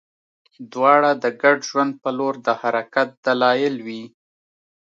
[0.73, 4.03] دواړه د ګډ ژوند په لور د حرکت دلایل وي.